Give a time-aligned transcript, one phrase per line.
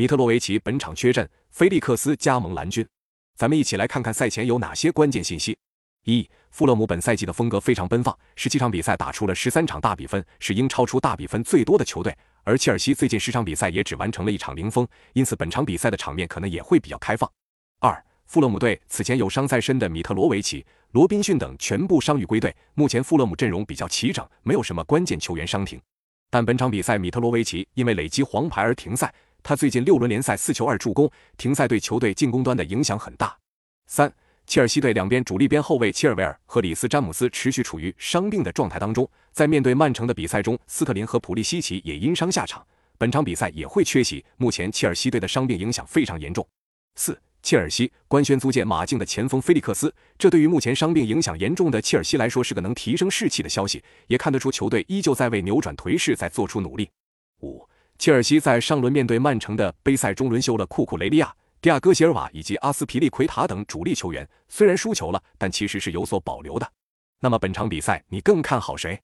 [0.00, 2.82] 米特罗维奇本场缺阵，菲利克斯加盟蓝军。
[3.36, 5.54] 咱们一起来看看赛前有哪些关键信息。
[6.06, 12.16] 一、富勒姆本赛季的风格非常奔放，十七场比赛打出了十三场大比分，是英超出大比分最多的球队。
[12.44, 17.30] 而切尔西最近十场比赛也只完成了一场零封，因此本场比赛的场面可能也会比较开放。
[17.80, 25.78] 二、富勒姆队此前有伤在身的米特罗维奇、罗宾逊等全部伤愈归队，目前富勒姆阵容比较齐整，没有什么关键球员伤停。
[26.30, 29.12] 但本场比赛，米特罗维奇因为累积黄牌而停赛。
[29.42, 33.36] 他最近六轮联赛四球二助攻，停赛对球队进攻端的影响很大。
[33.86, 34.12] 三，
[34.46, 42.66] 切尔西队两边主力边后卫切尔维尔和里斯詹姆斯持续处于伤病的状态当中，在面对曼城的比赛中，斯特林和普利西奇也因伤下场，
[42.98, 44.24] 本场比赛也会缺席。
[44.36, 46.46] 目前切尔西队的伤病影响非常严重。
[46.96, 47.20] 四。
[47.42, 56.90] 切尔西官宣租借马竞的前锋菲利克斯，这对于目前伤病影响严重的切尔西来说是个能提升士气的消息，也看得出球队依旧在为扭转颓势在做出努力。
[58.00, 66.66] 切尔西在上轮面对曼城的杯赛中轮休了库库雷利亚、迪亚戈席尔瓦以及阿斯皮利奎塔等主力球员，虽然输球了，但其实是有所保留的。
[67.20, 68.98] 那么本场比赛你更看好谁？